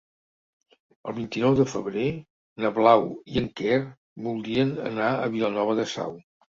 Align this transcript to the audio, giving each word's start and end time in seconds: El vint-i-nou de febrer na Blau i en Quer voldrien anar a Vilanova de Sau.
El 1.11 1.15
vint-i-nou 1.17 1.57
de 1.59 1.67
febrer 1.75 2.07
na 2.65 2.73
Blau 2.81 3.07
i 3.35 3.39
en 3.45 3.53
Quer 3.63 3.79
voldrien 4.33 4.77
anar 4.93 5.15
a 5.23 5.33
Vilanova 5.39 5.83
de 5.85 5.93
Sau. 5.99 6.23